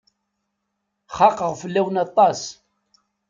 Xaqeɣ 1.15 1.51
fell-awen 1.61 2.01
aṭas. 2.05 2.41